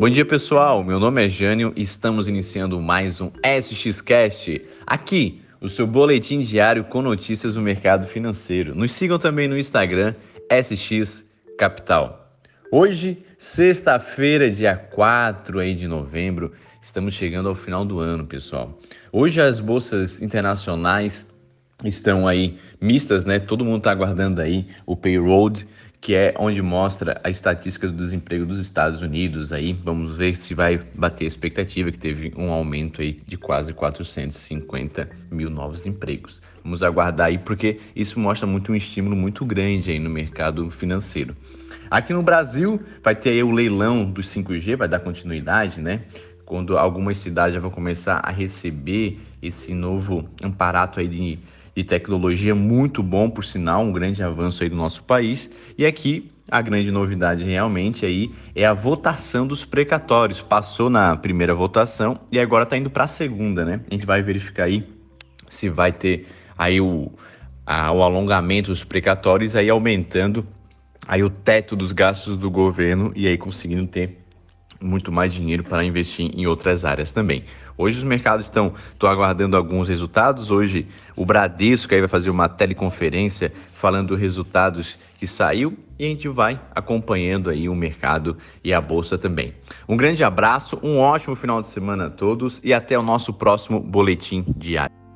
[0.00, 0.84] Bom dia, pessoal.
[0.84, 4.64] Meu nome é Jânio e estamos iniciando mais um SXCast.
[4.86, 8.76] Aqui, o seu boletim diário com notícias do mercado financeiro.
[8.76, 10.14] Nos sigam também no Instagram
[10.48, 11.26] SX
[11.58, 12.32] Capital.
[12.70, 18.78] Hoje, sexta-feira, dia 4 aí de novembro, estamos chegando ao final do ano, pessoal.
[19.10, 21.26] Hoje as bolsas internacionais
[21.84, 23.38] estão aí mistas, né?
[23.38, 25.52] Todo mundo está aguardando aí o payroll
[26.00, 29.52] que é onde mostra a estatística do desemprego dos Estados Unidos.
[29.52, 33.72] Aí vamos ver se vai bater a expectativa, que teve um aumento aí de quase
[33.72, 36.40] 450 mil novos empregos.
[36.62, 41.36] Vamos aguardar aí, porque isso mostra muito um estímulo muito grande aí no mercado financeiro.
[41.90, 46.02] Aqui no Brasil vai ter aí o leilão dos 5G, vai dar continuidade, né?
[46.44, 51.38] Quando algumas cidades já vão começar a receber esse novo aparato aí de
[51.78, 55.48] de tecnologia muito bom, por sinal, um grande avanço aí do nosso país.
[55.78, 60.42] E aqui a grande novidade realmente aí é a votação dos precatórios.
[60.42, 63.80] Passou na primeira votação e agora está indo para a segunda, né?
[63.88, 64.88] A gente vai verificar aí
[65.48, 66.26] se vai ter
[66.58, 67.12] aí o,
[67.64, 70.44] a, o alongamento dos precatórios aí aumentando
[71.06, 74.18] aí o teto dos gastos do governo e aí conseguindo ter
[74.80, 77.44] muito mais dinheiro para investir em outras áreas também.
[77.76, 80.50] Hoje os mercados estão, estão aguardando alguns resultados.
[80.50, 86.08] Hoje o Bradesco aí vai fazer uma teleconferência falando dos resultados que saiu e a
[86.08, 89.52] gente vai acompanhando aí o mercado e a bolsa também.
[89.88, 93.80] Um grande abraço, um ótimo final de semana a todos e até o nosso próximo
[93.80, 95.07] boletim diário.